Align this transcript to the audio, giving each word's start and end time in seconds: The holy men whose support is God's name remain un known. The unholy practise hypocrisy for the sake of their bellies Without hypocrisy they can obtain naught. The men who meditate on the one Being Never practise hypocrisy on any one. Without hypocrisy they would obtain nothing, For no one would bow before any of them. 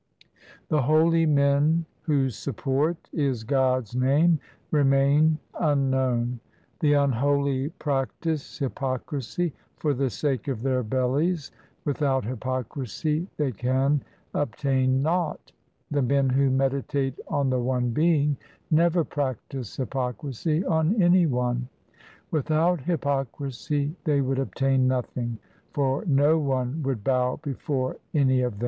The 0.69 0.81
holy 0.81 1.27
men 1.27 1.85
whose 2.01 2.35
support 2.35 3.07
is 3.13 3.43
God's 3.43 3.95
name 3.95 4.39
remain 4.71 5.37
un 5.53 5.91
known. 5.91 6.39
The 6.79 6.93
unholy 6.93 7.69
practise 7.69 8.57
hypocrisy 8.57 9.53
for 9.77 9.93
the 9.93 10.09
sake 10.09 10.47
of 10.47 10.63
their 10.63 10.81
bellies 10.81 11.51
Without 11.85 12.25
hypocrisy 12.25 13.27
they 13.37 13.51
can 13.51 14.01
obtain 14.33 15.03
naught. 15.03 15.51
The 15.91 16.01
men 16.01 16.29
who 16.31 16.49
meditate 16.49 17.19
on 17.27 17.51
the 17.51 17.59
one 17.59 17.91
Being 17.91 18.37
Never 18.71 19.03
practise 19.03 19.75
hypocrisy 19.77 20.65
on 20.65 20.99
any 20.99 21.27
one. 21.27 21.69
Without 22.31 22.79
hypocrisy 22.81 23.95
they 24.05 24.19
would 24.21 24.39
obtain 24.39 24.87
nothing, 24.87 25.37
For 25.73 26.03
no 26.05 26.39
one 26.39 26.81
would 26.81 27.03
bow 27.03 27.35
before 27.43 27.97
any 28.15 28.41
of 28.41 28.53
them. 28.53 28.59